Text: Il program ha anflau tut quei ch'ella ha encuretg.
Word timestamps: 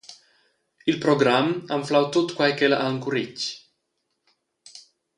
Il 0.91 0.97
program 1.03 1.51
ha 1.67 1.73
anflau 1.77 2.05
tut 2.15 2.33
quei 2.37 2.51
ch'ella 2.57 2.77
ha 2.81 2.91
encuretg. 2.93 3.39